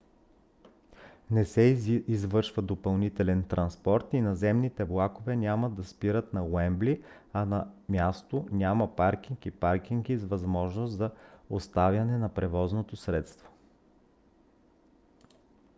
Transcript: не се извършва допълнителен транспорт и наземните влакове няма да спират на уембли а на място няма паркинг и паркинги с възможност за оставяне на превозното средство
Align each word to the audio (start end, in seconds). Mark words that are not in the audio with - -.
не 1.31 1.45
се 1.45 1.61
извършва 2.07 2.61
допълнителен 2.61 3.43
транспорт 3.47 4.13
и 4.13 4.21
наземните 4.21 4.83
влакове 4.83 5.35
няма 5.35 5.69
да 5.69 5.83
спират 5.83 6.33
на 6.33 6.43
уембли 6.45 7.03
а 7.33 7.45
на 7.45 7.69
място 7.89 8.47
няма 8.51 8.95
паркинг 8.95 9.45
и 9.45 9.51
паркинги 9.51 10.17
с 10.17 10.25
възможност 10.25 10.93
за 10.97 11.11
оставяне 11.49 12.17
на 12.17 12.29
превозното 12.33 12.95
средство 12.95 13.49